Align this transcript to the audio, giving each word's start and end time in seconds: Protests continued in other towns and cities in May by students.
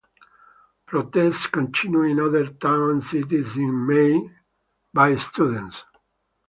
Protests 0.87 1.45
continued 1.45 2.05
in 2.05 2.19
other 2.19 2.47
towns 2.47 2.89
and 2.91 3.03
cities 3.03 3.55
in 3.55 3.85
May 3.85 4.31
by 4.91 5.15
students. 5.17 5.83